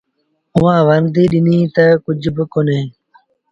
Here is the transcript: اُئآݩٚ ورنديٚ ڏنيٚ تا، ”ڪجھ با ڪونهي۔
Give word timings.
اُئآݩٚ 0.55 0.85
ورنديٚ 0.87 1.29
ڏنيٚ 1.31 1.71
تا، 1.75 1.85
”ڪجھ 2.03 2.27
با 2.35 2.43
ڪونهي۔ 2.51 2.81